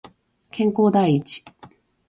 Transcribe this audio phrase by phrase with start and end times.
[0.49, 1.45] 健康第一